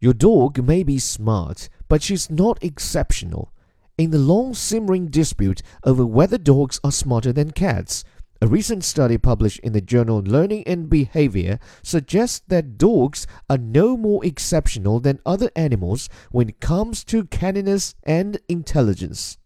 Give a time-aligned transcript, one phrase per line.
[0.00, 3.52] Your dog may be smart, but she's not exceptional.
[3.96, 8.04] In the long simmering dispute over whether dogs are smarter than cats,
[8.40, 13.96] a recent study published in the journal Learning and Behavior suggests that dogs are no
[13.96, 19.38] more exceptional than other animals when it comes to canniness and intelligence.